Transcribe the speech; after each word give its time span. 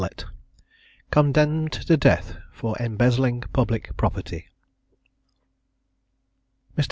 ROBERT 0.01 0.13
ASLETT, 0.21 0.31
CONDEMNED 1.11 1.71
TO 1.73 1.95
DEATH 1.95 2.35
FOR 2.53 2.75
EMBEZZLING 2.81 3.41
PUBLIC 3.53 3.95
PROPERTY. 3.97 4.47
Mr. 6.75 6.79